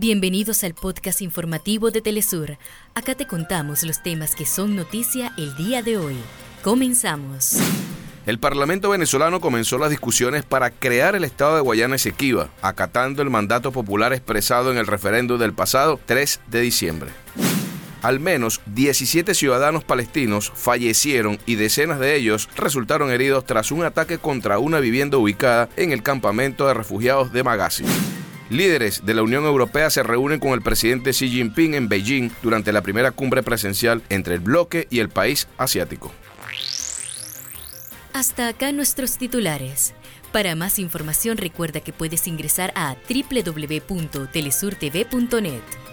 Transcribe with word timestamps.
Bienvenidos 0.00 0.62
al 0.62 0.74
podcast 0.74 1.22
informativo 1.22 1.90
de 1.90 2.00
Telesur. 2.00 2.56
Acá 2.94 3.16
te 3.16 3.26
contamos 3.26 3.82
los 3.82 4.00
temas 4.00 4.36
que 4.36 4.46
son 4.46 4.76
noticia 4.76 5.32
el 5.36 5.56
día 5.56 5.82
de 5.82 5.96
hoy. 5.96 6.14
Comenzamos. 6.62 7.56
El 8.24 8.38
Parlamento 8.38 8.90
venezolano 8.90 9.40
comenzó 9.40 9.76
las 9.76 9.90
discusiones 9.90 10.44
para 10.44 10.70
crear 10.70 11.16
el 11.16 11.24
Estado 11.24 11.56
de 11.56 11.62
Guayana 11.62 11.96
Esequiba, 11.96 12.48
acatando 12.62 13.22
el 13.22 13.30
mandato 13.30 13.72
popular 13.72 14.12
expresado 14.12 14.70
en 14.70 14.78
el 14.78 14.86
referéndum 14.86 15.36
del 15.36 15.52
pasado 15.52 15.98
3 16.06 16.42
de 16.46 16.60
diciembre. 16.60 17.10
Al 18.00 18.20
menos 18.20 18.60
17 18.66 19.34
ciudadanos 19.34 19.82
palestinos 19.82 20.52
fallecieron 20.54 21.40
y 21.44 21.56
decenas 21.56 21.98
de 21.98 22.14
ellos 22.14 22.48
resultaron 22.54 23.10
heridos 23.10 23.44
tras 23.46 23.72
un 23.72 23.82
ataque 23.82 24.18
contra 24.18 24.60
una 24.60 24.78
vivienda 24.78 25.18
ubicada 25.18 25.68
en 25.74 25.90
el 25.90 26.04
campamento 26.04 26.68
de 26.68 26.74
refugiados 26.74 27.32
de 27.32 27.42
Magasi. 27.42 27.84
Líderes 28.50 29.04
de 29.04 29.14
la 29.14 29.22
Unión 29.22 29.44
Europea 29.44 29.90
se 29.90 30.02
reúnen 30.02 30.40
con 30.40 30.52
el 30.52 30.62
presidente 30.62 31.10
Xi 31.10 31.28
Jinping 31.28 31.74
en 31.74 31.88
Beijing 31.88 32.30
durante 32.42 32.72
la 32.72 32.80
primera 32.80 33.10
cumbre 33.10 33.42
presencial 33.42 34.02
entre 34.08 34.34
el 34.34 34.40
bloque 34.40 34.86
y 34.90 35.00
el 35.00 35.10
país 35.10 35.48
asiático. 35.58 36.12
Hasta 38.14 38.48
acá 38.48 38.72
nuestros 38.72 39.18
titulares. 39.18 39.92
Para 40.32 40.54
más 40.54 40.78
información 40.78 41.36
recuerda 41.36 41.80
que 41.80 41.92
puedes 41.92 42.26
ingresar 42.26 42.72
a 42.74 42.96
www.telesurtv.net. 43.08 45.87